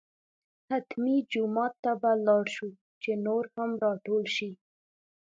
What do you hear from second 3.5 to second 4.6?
هم راټول شي.